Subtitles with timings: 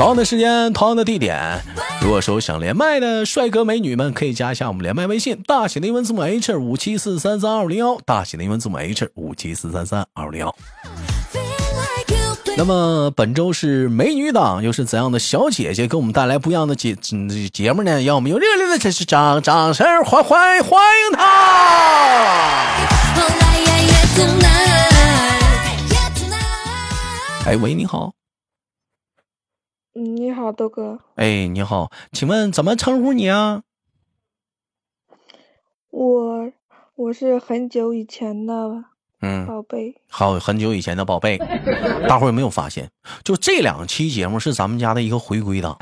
[0.00, 1.60] 同样的时间，同样的地点。
[2.00, 10.56] 如果说想连麦的帅哥美女们，可以加一下我们连麦微信，大写的英文字母 H 五七四三三二零幺，大写的英文字母 H 五七四三三二零幺。
[12.56, 16.96] 那么本周是美女党，又是怎样的小姐姐给我们带来不一样的节
[17.52, 18.00] 节目呢？
[18.00, 20.80] 让我们用热烈的这是掌掌声欢欢欢
[21.10, 21.24] 迎她！
[27.44, 28.14] 哎喂，你好。
[29.92, 31.00] 你好，豆哥。
[31.16, 33.62] 哎，你好，请问怎么称呼你啊？
[35.90, 36.52] 我
[36.94, 38.84] 我是很久以前的。
[39.22, 41.36] 嗯，宝贝，好，很久以前的宝贝，
[42.08, 42.88] 大伙有没有发现？
[43.24, 45.76] 就这两期节目是咱们家的一个回归档。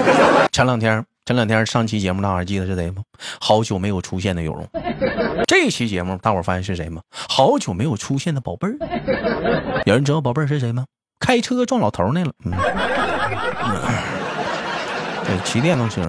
[0.52, 3.02] 前两天，前两天上期节目，大伙记得是谁吗？
[3.40, 4.68] 好久没有出现的有容。
[5.48, 7.00] 这期节目，大伙发现是谁吗？
[7.10, 8.76] 好久没有出现的宝贝儿。
[9.86, 10.84] 有人知道宝贝儿是谁吗？
[11.18, 12.32] 开车撞老头那了。
[12.44, 12.52] 嗯，
[15.24, 16.02] 对，骑电动车。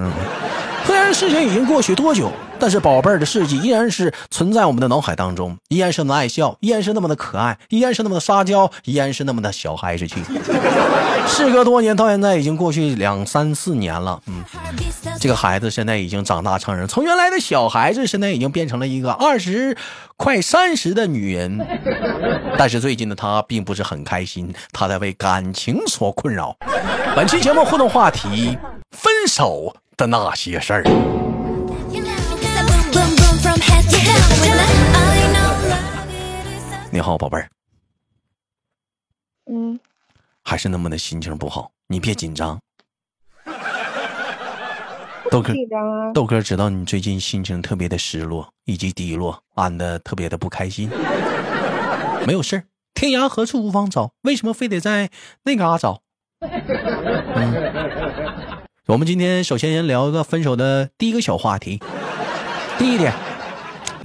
[0.85, 10.23] 虽然事情已经过去多久，但是宝贝儿的事迹依然是存在我们的脑海当中，依然是那么爱笑，依然是那么的可爱，依然是那么的撒娇，依然是那么的小孩子气。
[11.27, 14.43] 事隔多年，到现在已经过去两三四年了，嗯，
[15.19, 19.75] 这个孩子现在已经长大成人，从原来的小孩子，现在已经变成了一个二十
[20.17, 21.65] 快三十的女人。
[22.57, 26.55] 但是最近的她并不是很开心，她在为感情所困扰。
[27.15, 28.57] 本期节目互动话题：
[28.91, 29.75] 分手。
[29.97, 31.24] 的那些事儿。
[36.95, 37.49] 你好，宝贝儿。
[39.51, 39.77] 嗯。
[40.45, 42.57] 还是那么的心情不好，你别紧张。
[45.29, 45.53] 豆哥，
[46.13, 50.89] 豆哥知道你最近心情特别的失落以及低落，安的特别的不开心。
[52.25, 52.63] 没有事儿，
[52.93, 55.09] 天涯何处无芳草，为什么非得在
[55.43, 56.01] 那嘎找？
[56.39, 56.55] 嗯。
[58.87, 61.83] 我们今天首先先聊一个分手的第一个小话题。
[62.79, 63.13] 第一点，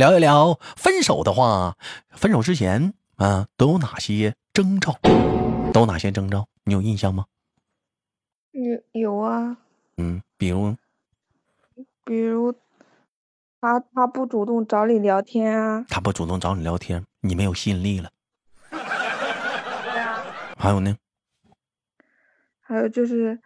[0.00, 1.76] 聊一聊分手的话，
[2.12, 4.98] 分手之前啊都有哪些征兆？
[5.74, 6.48] 都有哪些征兆？
[6.64, 7.26] 你有印象吗？
[8.52, 9.58] 有有啊。
[9.98, 10.74] 嗯，比如，
[12.02, 12.54] 比如
[13.60, 15.84] 他他不主动找你聊天啊。
[15.90, 18.08] 他不主动找你聊天，你没有吸引力了。
[20.56, 20.96] 还有呢？
[22.62, 23.38] 还有就是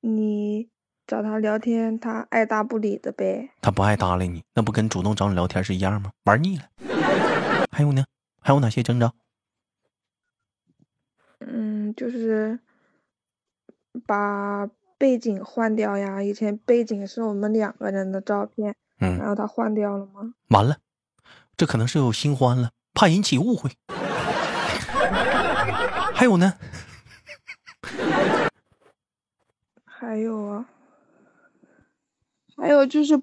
[0.00, 0.68] 你。
[1.06, 3.50] 找他聊天，他爱搭不理的呗。
[3.60, 6.10] 他不爱搭理你，那不跟主动找你聊天是一样吗？
[6.24, 6.64] 玩腻了。
[7.70, 8.04] 还有呢？
[8.40, 9.12] 还有哪些征兆？
[11.40, 12.58] 嗯，就是
[14.06, 16.22] 把背景换掉呀。
[16.22, 20.34] 以前背景是我们两个人的照片，嗯，然后他换掉了吗？
[20.48, 20.78] 完了，
[21.56, 23.70] 这可能是有新欢了，怕引起误会。
[26.14, 26.54] 还有呢？
[29.84, 30.66] 还有啊。
[32.62, 33.20] 还有就是，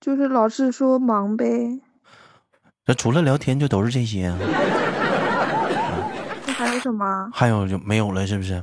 [0.00, 1.80] 就是老是说忙呗。
[2.86, 4.36] 那除了聊天就都是这些啊？
[6.44, 7.30] 那还有什么？
[7.32, 8.54] 还有就没有了，是不是？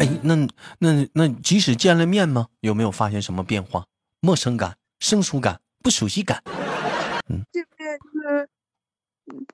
[0.00, 0.34] 哎，那
[0.80, 2.48] 那那即使见了面吗？
[2.58, 3.86] 有没有发现什么变化？
[4.18, 6.42] 陌生感、生疏感、不熟悉感？
[7.30, 8.48] 嗯，这边就是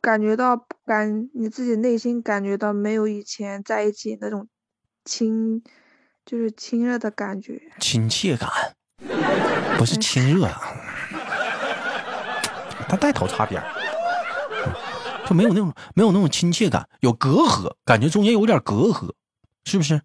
[0.00, 0.56] 感觉到
[0.86, 4.48] 感你自己内心感觉到没有以前在一起那种
[5.04, 5.62] 亲，
[6.24, 8.48] 就是亲热的感觉，亲切感。
[9.76, 10.60] 不是亲热啊，
[12.88, 13.62] 他带头擦边，
[15.26, 19.12] 就没有那种没有那种亲切感，有隔阂，感觉中间有点隔阂，
[19.64, 20.00] 是不是？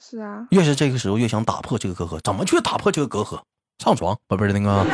[0.00, 0.46] 是啊。
[0.50, 3.40] 越是这个时候，越想打破这个隔阂，怎么去打破这个隔阂？
[3.78, 4.84] 上床，宝贝儿，那个，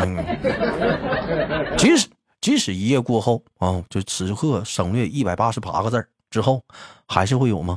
[0.00, 2.08] 嗯，即使
[2.40, 6.62] 即使一夜过后啊，就此刻省略一百八十八个字之后，
[7.08, 7.76] 还是会有吗？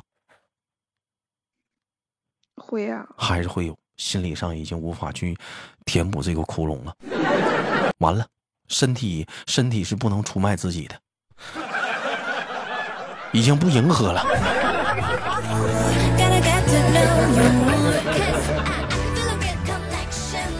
[2.56, 3.06] 会啊。
[3.18, 3.77] 还是会有。
[3.97, 5.38] 心理上已经无法去
[5.86, 6.94] 填补这个窟窿了，
[8.00, 8.25] 完了，
[8.68, 10.95] 身体身体是不能出卖自己的，
[13.31, 14.25] 已经不迎合了。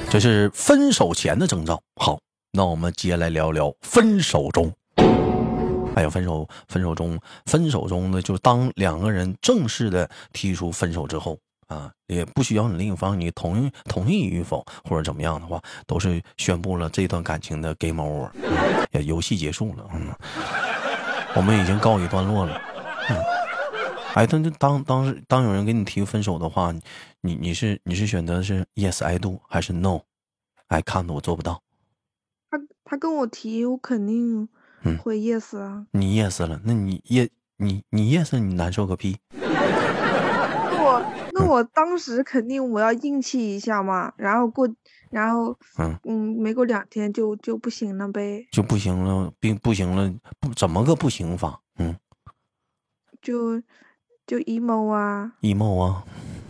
[0.10, 1.82] 这是分手前的征兆。
[2.00, 2.18] 好，
[2.54, 4.72] 那我们接下来聊聊分手中。
[5.94, 11.38] 还有分手，分手中，分手中呢，就当两个人正式的提出分手之后。
[11.68, 18.30] 啊，也不需要你另一方你同意同意与否或者怎么样的话，都是宣布了这段感情的 game over，
[18.92, 20.14] 也游戏结束了，嗯，
[21.36, 22.62] 我们已经告一段落了。
[23.10, 23.18] 嗯，
[24.14, 26.72] 哎，当当当时当有人给你提分手的话，
[27.22, 30.02] 你你是你是选择是 yes I do 还是 no
[30.68, 31.62] I can't 我做不到？
[32.52, 34.48] 他他跟我提，我肯定
[35.02, 35.88] 会 yes 啊。
[35.92, 39.18] 你 yes 了，那你 yes 你你 yes 你难受个屁。
[41.56, 44.68] 那我当时肯定我要硬气一下嘛，然后过，
[45.10, 45.98] 然后嗯。
[46.04, 51.62] 嗯，没过两天就就不行了呗，就不行了，并不行了，不怎么个不行法？
[51.80, 51.96] 嗯，
[53.22, 53.62] 就
[54.28, 56.04] 就 emo 啊，emo 啊，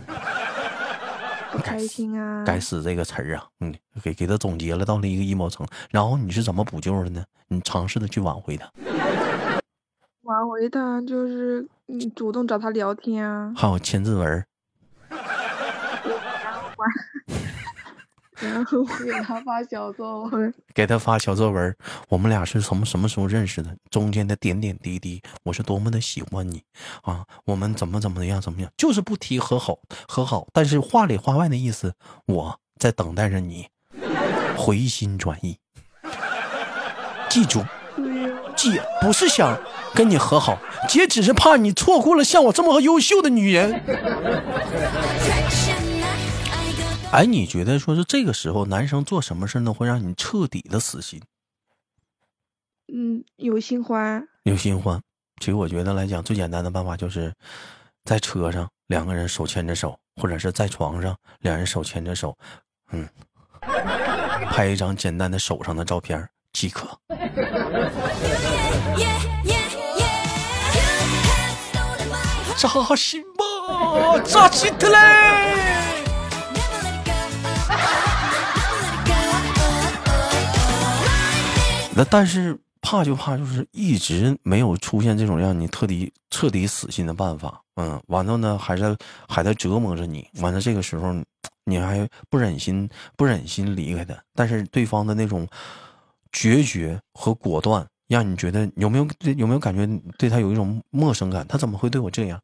[1.52, 3.72] 不开心啊，该死这个词儿啊，嗯，
[4.02, 7.24] 给给他总结了到了一个 emo 层，然后你是怎么补救的呢？
[7.48, 8.68] 你尝试的去挽回他，
[10.22, 14.44] 挽回他就是你主动找他聊天啊，还有签字文。
[18.40, 21.74] 然后给他发小作文，给他发小作文。
[22.08, 23.74] 我们俩是从什么时候认识的？
[23.90, 26.62] 中间的点点滴滴，我是多么的喜欢你
[27.02, 27.24] 啊！
[27.44, 28.70] 我们怎么怎么样怎么样？
[28.76, 31.94] 就是不提和好和好，但是话里话外的意思，
[32.26, 33.68] 我在等待着你
[34.56, 35.58] 回心转意。
[37.28, 37.64] 记住，
[38.54, 39.58] 姐不是想
[39.94, 40.58] 跟你和好，
[40.88, 43.80] 姐只是怕你错过了像我这么优秀的女人。
[47.12, 51.22] 哎，你觉得说是这个时候，男生做什么事呢，会让你彻底的死心？
[52.92, 55.00] 嗯，有新欢，有新欢。
[55.40, 57.32] 其实我觉得来讲，最简单的办法就是
[58.04, 62.36] 在车上两个人手牵着手，或者是在床上两人手牵着手，
[62.90, 63.08] 嗯，
[64.50, 66.86] 拍一张简单的手上的照片即可。
[72.58, 76.05] 扎心吧，扎心的嘞！
[81.96, 88.94] 那但是怕就怕就是一直没有出现这种让你彻底彻底死心的办法，嗯，完了呢还在
[89.26, 91.14] 还在折磨着你，完了这个时候
[91.64, 95.48] 你还不忍心不忍心离开他，但是对方的那种
[96.32, 99.88] 决绝和果断，让你觉得有没有有没有感觉
[100.18, 101.46] 对他有一种陌生感？
[101.48, 102.38] 他怎么会对我这样？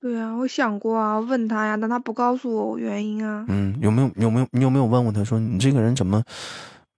[0.00, 3.44] 对呀，我想过啊，问他呀，但他不告诉我原因啊。
[3.48, 6.22] 嗯，有没有有没有你有没有问过他说你这个人怎么？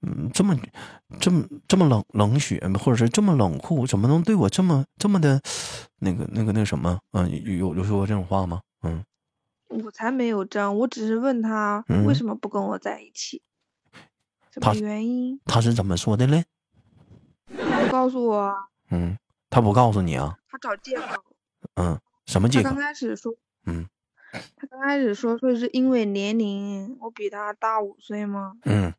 [0.05, 0.59] 嗯，这么，
[1.21, 5.41] 这么这么冷冷血，或者是这么冷酷，怎么能对我这么这么的，
[6.01, 6.99] 那个那个那什么？
[7.13, 8.61] 嗯，有有说过这种话吗？
[8.83, 9.05] 嗯，
[9.69, 13.43] 我才没有这样，我只是问他为什么不跟我在一起，
[14.51, 15.41] 什么原因？
[15.45, 16.47] 他是怎么说的嘞？
[17.57, 18.53] 他不告诉我。
[18.91, 19.17] 嗯，
[19.51, 20.37] 他不告诉你啊？
[20.49, 21.23] 他找借口。
[21.77, 21.97] 嗯，
[22.27, 22.65] 什么借口？
[22.65, 23.33] 他刚开始说，
[23.67, 23.87] 嗯，
[24.57, 28.55] 他刚开始说说是因为年龄，我比他大五岁吗？
[28.65, 28.93] 嗯。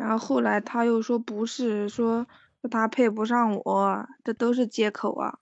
[0.00, 2.26] 然后后来他又说不是，说
[2.62, 5.34] 说他配不上我，这都是借口啊。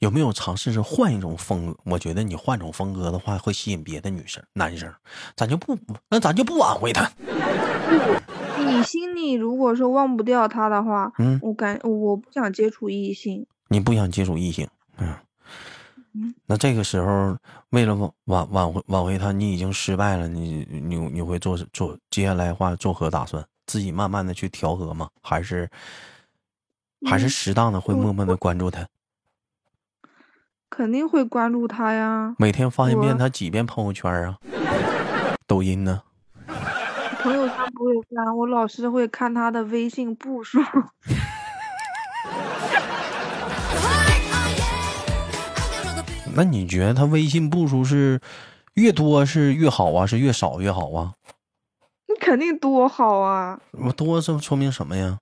[0.00, 1.78] 有没有尝试着换一种风格？
[1.84, 4.92] 我觉得你换种风格的话，会吸引别的女生、男生。
[5.34, 5.78] 咱就不，
[6.10, 7.10] 那咱就不挽回他。
[8.66, 13.46] 你心里如果说忘不掉他的话，嗯，我感我不想接触异性。
[13.68, 14.68] 你不想接触异性，
[14.98, 15.14] 嗯。
[16.46, 17.36] 那这个时候，
[17.70, 20.28] 为了挽挽挽回挽回他，你已经失败了。
[20.28, 23.44] 你你你会做做接下来话作何打算？
[23.66, 25.08] 自己慢慢的去调和吗？
[25.22, 25.70] 还是
[27.06, 28.86] 还是适当的会默默的关注他？
[30.70, 32.34] 肯定会关注他呀。
[32.38, 34.38] 每天发一遍他几遍朋友圈啊？
[35.46, 36.02] 抖音呢？
[37.22, 40.58] 朋友圈不会翻，我老是会看他的微信步数。
[46.34, 48.20] 那你觉得他微信步数是
[48.74, 50.04] 越多是越好啊？
[50.04, 51.14] 是越少越好啊？
[52.34, 53.56] 肯定多好啊！
[53.70, 55.18] 我多这说明什么呀？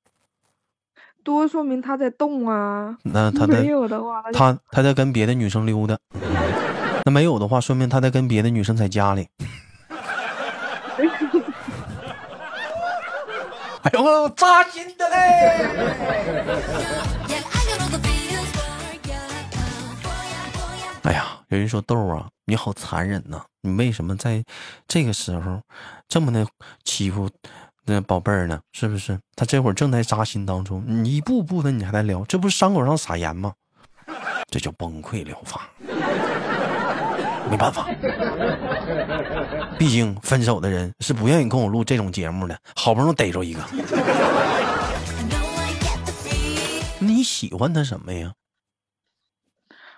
[1.22, 2.96] 多说明他在动啊。
[3.02, 5.98] 那他没有的话，他他在跟别的女生溜达。
[7.04, 9.28] 那没有的话，说明他在跟别的女生在家里。
[13.82, 15.16] 哎呦，扎心的嘞！
[21.02, 21.26] 哎呀，
[21.56, 23.44] 有人说豆啊，你好残忍呐！
[23.60, 24.42] 你为什么在
[24.88, 25.60] 这个时候
[26.08, 26.46] 这么的
[26.82, 27.28] 欺负
[27.84, 28.58] 那宝贝儿呢？
[28.72, 29.18] 是不是？
[29.36, 33.52] 他这会儿正在扎心当中，你一步步的你还在聊，这不是伤口上撒盐吗？
[34.50, 35.68] 这叫崩溃疗法。
[37.50, 37.86] 没办法，
[39.78, 43.60] 毕竟分手的人是不愿意跟我录这种节目的，好不容易逮着一个。
[46.98, 48.32] 你喜欢他什么呀？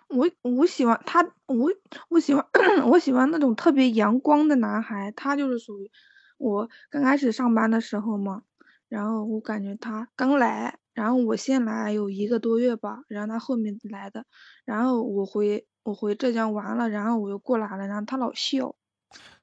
[0.09, 1.71] 我我喜欢他，我
[2.09, 2.45] 我喜欢
[2.91, 5.91] 我喜欢那种特别阳光的男孩，他就是属于
[6.39, 8.43] 我刚开始上班的时候嘛，
[8.89, 14.25] 然后我感觉他刚来，然后我先来有一个多月吧，然后他后面来的，
[14.65, 18.75] 然后我回我回浙江玩了，然后我又过来了，然后他老笑，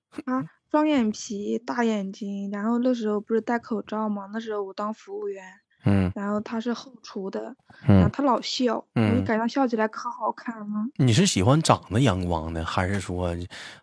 [0.09, 5.60] 他 双眼皮大眼睛，然后那时候不是戴口罩嘛，那时候我当服务员。
[5.83, 7.55] 嗯，然后他是后厨的，
[7.87, 10.65] 然后他老笑，我就感觉他笑起来可好看了。
[10.97, 13.35] 你是喜欢长得阳光的，还是说，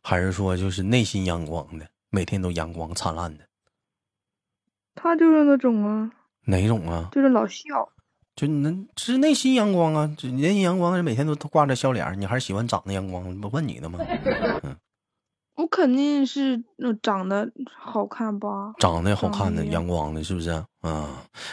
[0.02, 3.44] 还是说就是内心阳光的，每天都阳光灿烂的？
[4.94, 6.10] 他就是那种啊。
[6.44, 7.08] 哪种啊？
[7.12, 7.88] 就是老笑。
[8.34, 13.40] 就那是内心阳光啊，内心阳光是每天都挂着笑脸，你还是喜欢长得阳光？
[13.40, 13.98] 不问你的吗？
[14.62, 14.76] 嗯。
[15.58, 20.50] 我肯定是那长得好看吧，长得好看的阳光的，是不是
[20.82, 21.08] 啊？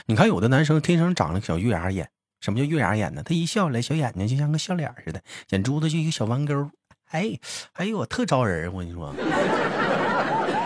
[0.05, 2.07] 你看有的男生天生长了小月牙眼，
[2.39, 3.23] 什么叫月牙眼呢？
[3.23, 5.19] 他一笑来，小眼睛就像个笑脸似的，
[5.49, 6.69] 眼珠子就一个小弯钩，
[7.09, 7.39] 哎，
[7.73, 8.71] 哎呦，我特招人！
[8.71, 9.07] 我跟你说，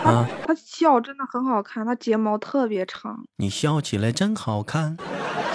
[0.04, 4.98] 啊，他笑真的很好看，他睫毛特别长，你笑起来真好看，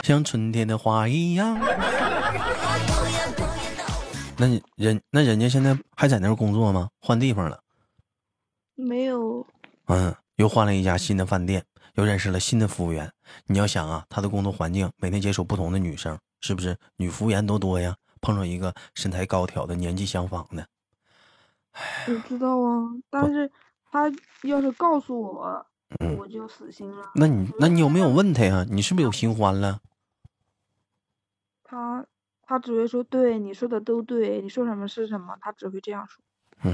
[0.02, 1.60] 像春天的花一样。
[4.38, 6.90] 那人那人家现在还在那儿工作吗？
[7.00, 7.60] 换地方了。
[8.76, 9.46] 没有，
[9.88, 11.66] 嗯，又换了一家新的饭店，
[11.96, 13.12] 又认识了新的服务员。
[13.48, 17.96] 你要想啊，他的工作环境每天接触不同的女生，是不是女服务员都多呀？
[18.22, 20.68] 碰上一个身材高挑的、年纪相仿的，
[22.08, 23.52] 我知道啊，但是
[23.92, 25.66] 他要是告诉我，
[26.18, 27.12] 我就死心了。
[27.14, 28.66] 那你那你有没有问他呀？
[28.68, 29.80] 你是不是有新欢了？
[31.64, 32.06] 他
[32.42, 36.24] 他只会说对你说的都对，你说什么是什么，他只会这样说。
[36.64, 36.74] 嗯。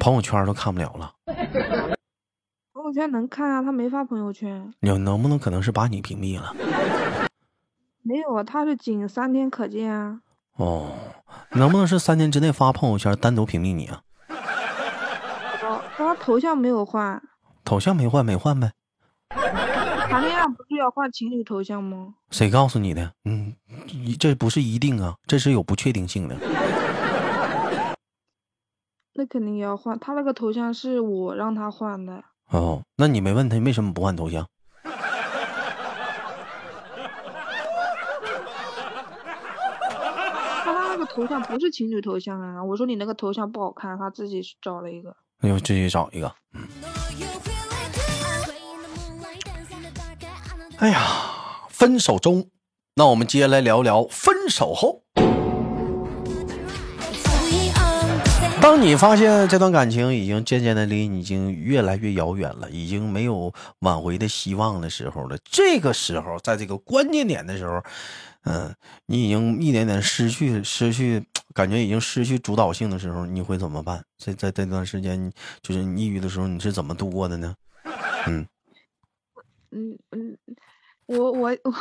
[0.00, 1.12] 朋友圈都看不了了，
[2.72, 4.72] 朋友圈能看啊，他没发朋友圈。
[4.80, 6.54] 你能不能可能是把你屏蔽了？
[8.02, 10.20] 没有啊，他是仅三天可见啊。
[10.56, 10.92] 哦，
[11.52, 14.02] 能不能是三天之内发朋友圈单独屏蔽你啊？
[15.62, 17.20] 哦，他头像没有换。
[17.64, 18.72] 头像没换，没换呗。
[20.08, 22.14] 谈恋爱不是要换情侣头像吗？
[22.30, 23.12] 谁告诉你的？
[23.26, 23.54] 嗯，
[24.18, 26.34] 这不是一定啊，这是有不确定性的。
[29.18, 32.22] 那肯定要换，他那个头像是我让他换的。
[32.52, 34.46] 哦，那你没问他为什么不换头像？
[40.62, 42.62] 他那个头像不是情侣头像啊！
[42.62, 45.16] 我说你那个头像不好看，他自己找了一个。
[45.40, 46.32] 哎呦，自己找一个。
[46.54, 46.68] 嗯
[50.78, 51.00] 哎呀，
[51.70, 52.48] 分手中，
[52.94, 55.02] 那我们接下来聊聊分手后。
[58.60, 67.82] 当你发现这段感情已经渐渐的离你已经越来越遥远了，已经没有挽回的希望的时候了，这个时候，在这个关键点的时候，
[68.44, 68.74] 嗯，
[69.06, 71.24] 你已经一点点失去 失去，
[71.54, 74.04] 感觉已经失去主导性的时候，你会怎么办？
[74.18, 77.54] 在在这段时间，就是你抑郁的时候，你是怎么度过的呢？
[78.26, 78.46] 嗯
[79.70, 80.36] 嗯嗯，
[81.06, 81.74] 我我我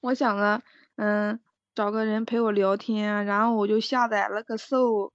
[0.00, 0.62] 我想啊，
[0.96, 1.38] 嗯，
[1.74, 5.10] 找个人陪我聊天，然后我就下载了个 Soul。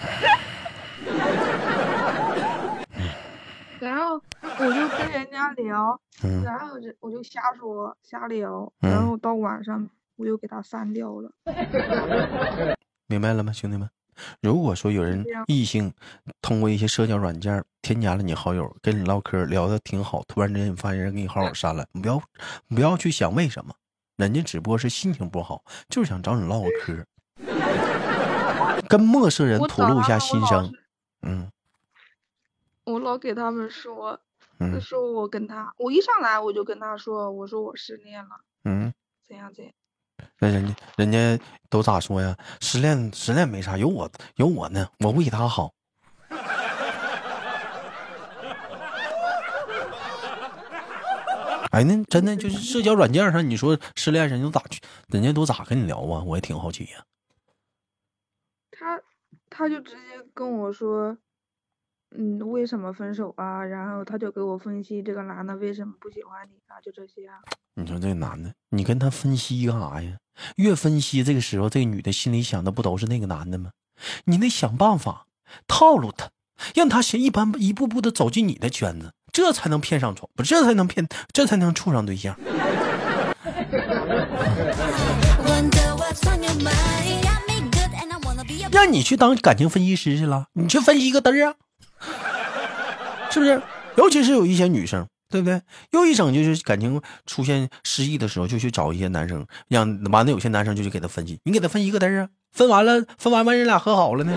[3.80, 6.00] 然后我就跟人家聊，
[6.44, 11.32] 然后我就瞎说瞎聊，然后到晚上我又给他删掉了。
[13.08, 13.88] 明白了吗，兄弟们？
[14.42, 15.90] 如果说有人异性
[16.42, 22.20] 通过一些社交软件添加了你好友，跟你唠嗑聊的挺好，突然之间你发现人给你好友删了，你不要
[22.68, 23.74] 不要去想为什么，
[24.16, 27.02] 人家只不过是心情不好，就是想找你唠个嗑。
[28.88, 30.72] 跟陌生人吐露一下心声，
[31.22, 31.50] 嗯，
[32.84, 34.20] 我老给他们说，
[34.80, 38.30] 说我跟他，我一上来我就跟他说，我说我失恋了，
[38.64, 38.92] 嗯，
[39.28, 39.72] 怎样怎样？
[40.38, 42.36] 那人家人家都咋说呀？
[42.60, 45.72] 失恋失恋没啥，有我有我呢，我为他好。
[51.70, 54.80] 哎，那真的就是社交软件上，你说失恋人都咋去？
[55.08, 56.22] 人家都咋跟你聊啊？
[56.26, 57.04] 我也挺好奇呀。
[59.60, 59.98] 他就直接
[60.32, 61.14] 跟我说，
[62.16, 63.62] 嗯，为什么分手啊？
[63.62, 66.80] 然后他就给我分析这个男的为什么不喜欢你啊？
[66.80, 67.34] 就这些啊。
[67.74, 70.16] 你说这个男的，你跟他分析干啥呀？
[70.56, 73.72] 越分析，这个时候这个女的心里想的不都是那个男的吗？
[74.24, 75.26] 你得想办法
[75.68, 76.30] 套路他，
[76.74, 82.34] 让他先一般一步步的走进你的圈子，这才能骗上床，不，这才能骗，这才能处上对象。
[88.72, 91.54] 让你去当感情分析师去了，你去分析一个嘚儿啊，
[93.30, 93.60] 是不是？
[93.96, 95.60] 尤其是有一些女生，对不对？
[95.90, 102.28] 又一整就是感情出现失意的时候，就去找一些男生，让完了有些男生就去给他分析，你给他分析个嘚啊？
[102.52, 104.32] 分完了，分完完人俩和好了呢？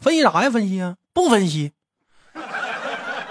[0.00, 0.50] 分析啥呀？
[0.50, 0.94] 分析呀？
[1.12, 1.72] 不分析。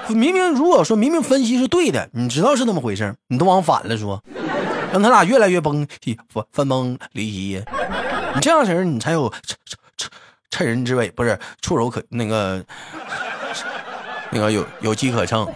[0.09, 4.23] 明明如果说明明分析是对的，你知道是那么回事你都往反了说，
[4.91, 5.87] 让他俩越来越崩
[6.29, 7.63] 分分崩离析。
[8.35, 9.33] 你这样式你才有
[9.97, 10.09] 趁
[10.51, 12.63] 趁人之危，不是触手可那个。
[14.29, 15.47] 那个有有机可乘，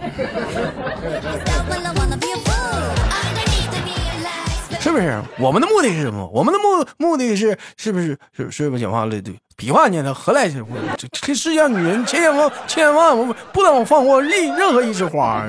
[4.80, 5.22] 是不是？
[5.38, 6.26] 我们的目的是什么？
[6.32, 9.10] 我们的目目的是是不是是是不是讲话了？
[9.20, 10.14] 对，比划呢？
[10.14, 10.48] 何来？
[10.48, 15.44] 这这世界上女人千千万千万万不能放过任任何一枝花。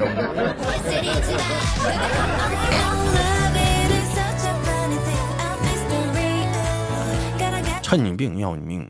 [7.94, 8.90] 趁你病要你命。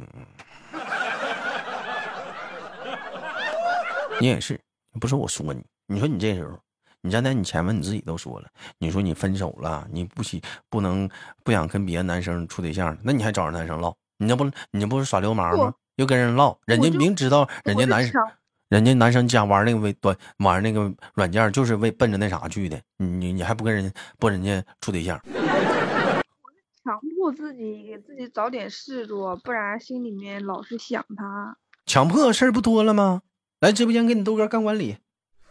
[4.21, 4.57] 你也是，
[4.97, 6.57] 不是我说你，你说你这时候，
[7.01, 11.09] 你站在你前面，你自己都说了，你说你分手了，你不喜不能
[11.43, 15.73] 不想跟别的男生处对象，那你还找人男生唠，你这不你这不是耍流氓吗？
[15.97, 18.21] 又跟人唠，人家明知道人家男生，
[18.69, 25.21] 人家男生家玩那个微端玩那个软件，就是为奔着那啥去的，你你你还不跟人不人家处对象？
[27.23, 31.55] 强迫自己给自己找点事做，不然心里面老是想他。
[31.85, 33.21] 强迫事儿不多了吗？
[33.61, 34.97] 来直播间给你豆哥干管理，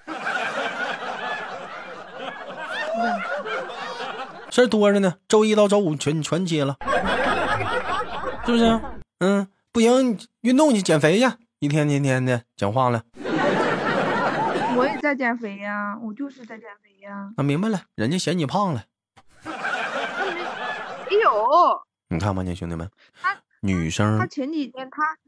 [4.50, 6.76] 事儿多着呢，周一到周五全全接了，
[8.44, 8.80] 是不是？
[9.20, 11.24] 嗯，不行，运动去减肥去，
[11.60, 13.02] 一天天天的讲话了。
[14.76, 17.32] 我也在减肥呀，我就是在减肥呀。
[17.38, 18.84] 那明白了，人家嫌你胖了。
[21.16, 21.82] 没有。
[22.08, 22.90] 你看吧，你兄弟们，
[23.60, 25.18] 女生，他前几天他。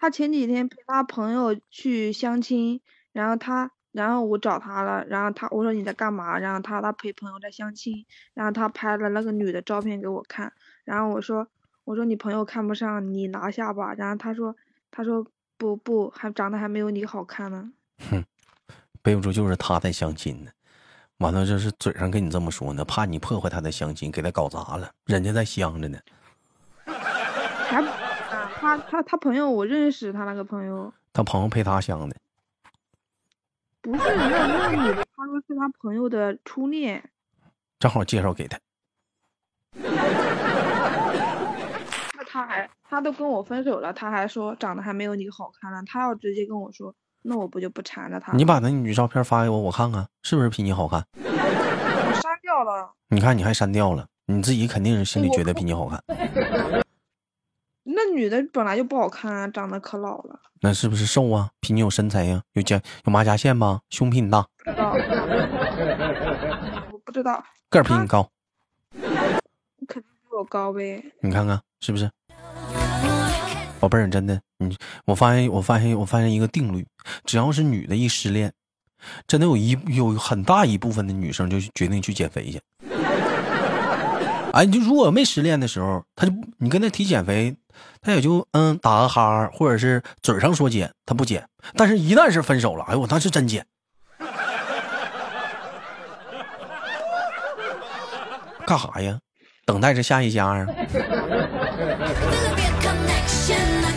[0.00, 2.80] 他前几天陪他朋友去相亲，
[3.12, 6.38] 然后他，然后我找他了，然后他我说你在干嘛？
[6.38, 10.50] 然后他他陪朋友在相亲，然后他拍了那个女的照片给我看，
[10.84, 11.46] 然后我说
[11.84, 13.92] 我说你朋友看不上，你拿下吧。
[13.92, 14.56] 然后他说
[14.90, 15.26] 他说
[15.58, 17.70] 不不，还长得还没有你好看呢。
[18.08, 18.24] 哼，
[19.02, 20.50] 背不住就是他在相亲呢，
[21.18, 25.98] 完了就是嘴上跟你这么说呢，怕你破坏他的相亲，给他搞砸了，人家在相着呢。
[26.84, 27.84] 还。
[28.58, 32.16] 他他他朋友我认识他那个朋友，他朋友陪他相的，
[33.80, 37.10] 不是那那个女的，他说是他朋友的初恋，
[37.78, 38.58] 正好介绍给他。
[39.74, 39.90] 那
[42.26, 45.82] 他还他都跟我分手了，他还说长得还没有你好看呢。
[45.86, 46.92] 他要直接跟我说，
[47.28, 48.32] 那我不就不缠着他？
[48.34, 51.04] 你把那女照片发给我，我看看是不是比你好看。
[51.14, 52.92] 我删掉了。
[53.08, 56.00] 你看你还删掉了，你自己肯定是心里觉得比你好看。
[57.82, 60.38] 那女的本来就不好看啊，长得可老了。
[60.60, 61.50] 那是不是瘦啊？
[61.60, 62.42] 比你有身材呀？
[62.52, 63.80] 有甲有马甲线吧？
[63.90, 64.46] 胸比你大？
[64.64, 64.92] 不知道。
[66.92, 67.44] 我不知道。
[67.70, 68.28] 个儿比你高？
[69.88, 71.02] 肯定比我高呗。
[71.20, 72.08] 你看看是不是？
[73.86, 76.84] 宝贝儿，真的，你我发现我发现我发现一个定律，
[77.24, 78.52] 只要是女的一失恋，
[79.28, 82.60] 真的有一有很大一部分的女生就决定去减肥去。
[84.52, 87.56] 哎，你就如果没失恋的时候，他就你跟他提减肥，
[88.00, 91.48] 他也就嗯打个哈，或者是嘴上说减，他不减。
[91.74, 93.64] 但是，一旦是分手了，哎，我那是真减。
[98.66, 99.16] 干啥呀？
[99.64, 100.66] 等待着下一家啊。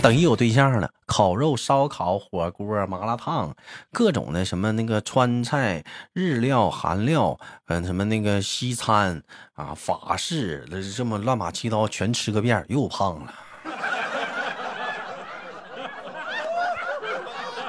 [0.01, 3.53] 等于有对象了，烤肉、烧烤、火锅、麻辣烫，
[3.91, 5.83] 各种的什么那个川菜、
[6.13, 9.21] 日料、韩料，嗯，什么那个西餐
[9.53, 13.33] 啊、法式，这么乱码七糟全吃个遍，又胖了。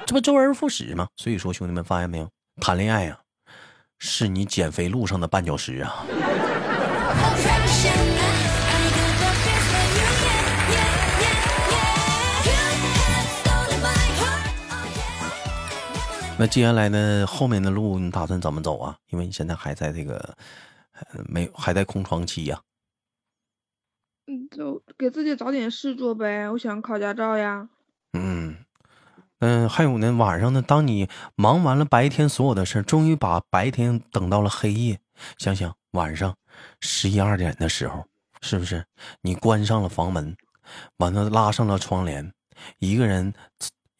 [0.06, 1.08] 这不周而复始吗？
[1.16, 2.28] 所以说，兄弟们发现没有，
[2.60, 3.18] 谈恋爱啊，
[3.98, 6.06] 是你减肥路上的绊脚石啊。
[16.40, 17.26] 那接下来呢？
[17.26, 18.96] 后面的路你打算怎么走啊？
[19.11, 20.35] 因为你现在还在这个，
[21.29, 22.62] 没还在空窗期呀。
[24.26, 26.48] 嗯，就给自己找点事做呗。
[26.48, 27.68] 我想考驾照呀。
[28.14, 28.57] 嗯
[29.40, 34.98] 嗯，还有呢，晚上呢，当你忙完了白天所有的事终于把白天等到了黑夜。
[35.37, 36.35] 想想晚上
[36.81, 38.07] 十一二点的时候，
[38.40, 38.83] 是不是
[39.20, 40.35] 你关上了房门，
[40.96, 42.33] 完了拉上了窗帘，
[42.79, 43.35] 一个人。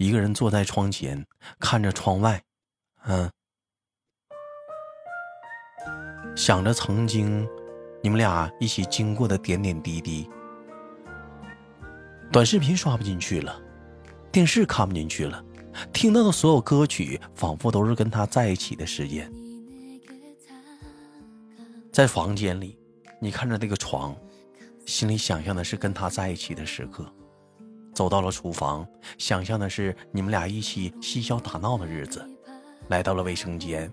[0.01, 1.27] 一个人坐在窗前，
[1.59, 2.43] 看着窗外，
[3.05, 3.31] 嗯，
[6.35, 7.47] 想着曾经
[8.03, 10.27] 你们俩一起经过的点点滴滴。
[12.33, 13.61] 短视频刷不进去了，
[14.33, 15.45] 电视看不进去了，
[15.93, 19.31] 听到的所有歌曲仿佛都是跟他在一起的时间。
[21.93, 22.79] 在房间里，
[23.21, 24.17] 你看着那个床，
[24.87, 27.05] 心里想象的是跟他在一起的时刻；
[28.01, 28.87] 走到了厨房，
[29.19, 32.23] 想象的是你们俩一起嬉笑打闹的日子；
[32.89, 33.93] 来到了卫生间，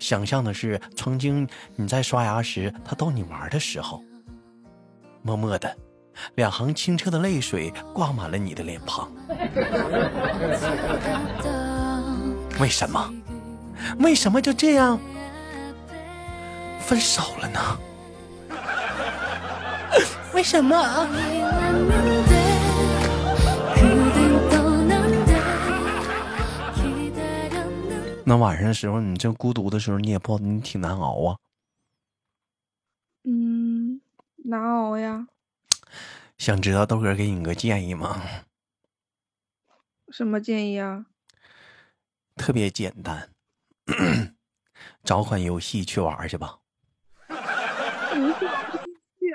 [0.00, 4.02] 想象的是曾经你在刷牙时他逗你玩的时候。
[5.22, 5.76] 默默的，
[6.34, 9.08] 两行清澈的泪水挂满了你的脸庞。
[12.58, 13.14] 为什么？
[14.00, 14.98] 为什么就这样
[16.80, 17.60] 分手了呢？
[20.34, 21.06] 为什么？
[28.28, 31.38] 那晚上的时候，你这孤独的时候，你也不，你挺难熬啊。
[33.22, 34.00] 嗯，
[34.38, 35.28] 难熬呀。
[36.36, 38.20] 想知道豆哥给你个建议吗？
[40.10, 41.06] 什么建议啊？
[42.34, 43.30] 特别简单，
[45.04, 46.58] 找款游戏去玩去吧。
[47.28, 48.44] 游戏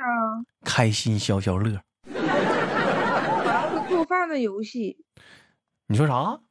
[0.01, 0.43] 啊！
[0.65, 1.81] 开心消消乐。
[3.87, 4.97] 做饭的游戏。
[5.87, 6.41] 你说啥？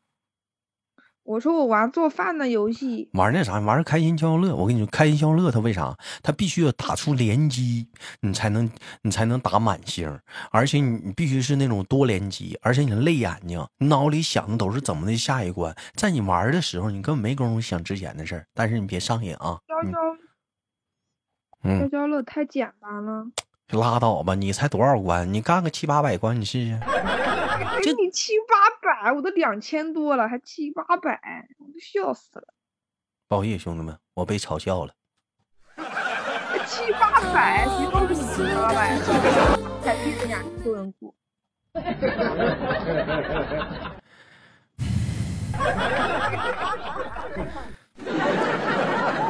[1.23, 4.55] 我说我玩做饭的游戏，玩那啥，玩开心消消乐。
[4.55, 5.97] 我跟你说，开心消消乐，它为啥？
[6.23, 7.87] 它必须要打出连击，
[8.21, 8.69] 你才能
[9.03, 10.19] 你才能打满星，
[10.51, 15.75] 而且你你必须是那种多连击，而且你累眼睛，你脑里想的都是怎么的下一关。
[15.95, 18.47] 在你玩的时候，你根本没工夫想之前的事儿。
[18.53, 19.59] 但是你别上瘾啊！
[19.69, 19.75] 消
[21.63, 23.27] 消，消消乐太简单了。
[23.71, 25.33] 拉倒吧，你才多少关？
[25.33, 26.81] 你干个七八百关，你试试。
[27.81, 32.55] 给你七八百，我都两千多了，还七八百，我都笑死了。
[33.29, 34.95] 不好意思，兄弟们，我被嘲笑了。
[36.67, 38.99] 七八百，你都是七八百，
[39.83, 41.15] 才比人家多人过。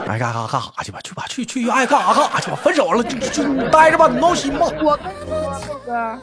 [0.06, 2.56] 爱干啥干啥去吧，去吧，去去爱干啥干啥去吧。
[2.56, 4.66] 分手了就就你待着吧，你闹心吧。
[4.82, 6.18] 我跟你说，豆哥，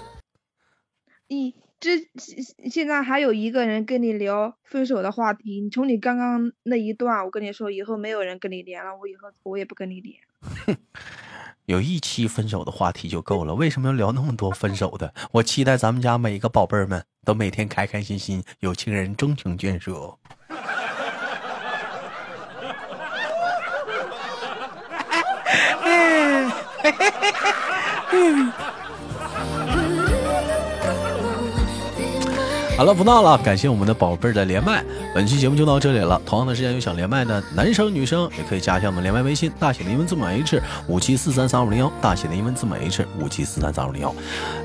[1.28, 1.56] 一。
[1.80, 10.16] 这现现在还有一个人跟你聊分手的话题，你从你刚刚那一段，我跟你说，以后没有人跟你连了，我以后我也不跟你连。
[11.66, 15.13] 有一期分手的话题就够了，为什么要聊那么多分手的？
[15.34, 20.18] 我期待咱们家每一个宝贝儿们都每天开开心心，有情人终成眷属。
[32.78, 36.22] 好了，不闹了，感谢我们的宝贝儿的连麦，本期节目就到这里了。
[36.28, 44.13] 同样的时间有想连麦的男生女生，也可以加一下我们连麦微信，大写的英文字母 H 五七四三三五零幺，大写的英文字母 H 五七四三三五零幺。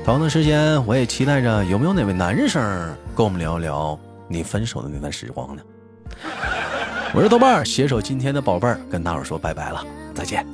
[0.05, 2.61] 同样的时间，我也期待着有没有哪位男生
[3.15, 3.97] 跟我们聊一聊
[4.27, 5.63] 你分手的那段时光呢？
[7.15, 10.45] 我是豆瓣儿，携手今天的宝贝儿，跟大伙说拜拜了，再见，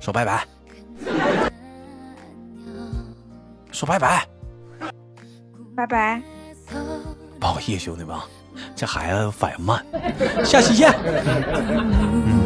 [0.00, 0.44] 说拜拜，
[3.70, 4.26] 说拜拜。
[5.74, 6.22] 拜拜，
[7.40, 8.16] 不好意思，兄弟们，
[8.76, 9.84] 这孩子反应慢，
[10.44, 10.92] 下期见。